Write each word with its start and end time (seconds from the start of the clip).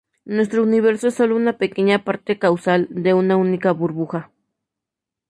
Nuestro 0.25 0.63
universo 0.63 1.09
es 1.09 1.13
solo 1.13 1.35
una 1.35 1.59
pequeña 1.59 2.03
parte 2.03 2.39
causal 2.39 2.87
de 2.89 3.13
una 3.13 3.37
única 3.37 3.71
burbuja. 3.71 4.31